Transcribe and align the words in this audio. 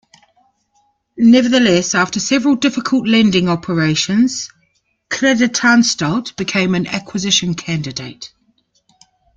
Nevertheless, 1.15 1.93
after 1.93 2.19
several 2.19 2.55
difficult 2.55 3.07
lending 3.07 3.47
operations, 3.47 4.49
"Creditanstalt" 5.11 6.35
became 6.37 6.73
an 6.73 6.87
acquisition 6.87 7.53
candidate. 7.53 8.33